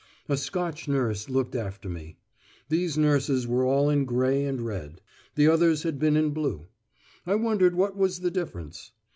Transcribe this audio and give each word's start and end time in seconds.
A 0.27 0.35
Scotch 0.35 0.87
nurse 0.87 1.29
looked 1.29 1.53
after 1.53 1.87
me. 1.87 2.17
These 2.69 2.97
nurses 2.97 3.45
were 3.45 3.63
all 3.63 3.87
in 3.87 4.05
grey 4.05 4.45
and 4.45 4.59
red; 4.59 4.99
the 5.35 5.47
others 5.47 5.83
had 5.83 5.99
been 5.99 6.17
in 6.17 6.31
blue. 6.31 6.69
I 7.27 7.35
wondered 7.35 7.75
what 7.75 7.95
was 7.95 8.21
the 8.21 8.31
difference. 8.31 8.93